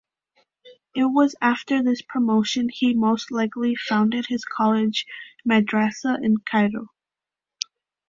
[0.95, 5.05] It was after this promotion he most likely founded his college
[5.47, 6.87] (madrasa) in Cairo.